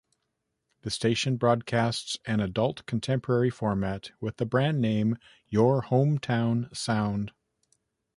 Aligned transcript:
The 0.81 0.89
station 0.89 1.37
broadcasts 1.37 2.17
an 2.25 2.39
adult 2.39 2.87
contemporary 2.87 3.51
format 3.51 4.09
with 4.19 4.37
the 4.37 4.47
brand 4.47 4.81
name 4.81 5.17
Your 5.47 5.83
Hometown 5.83 6.75
Sound. 6.75 7.33